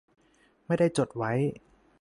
[0.65, 1.31] ไม่ได้จดไว้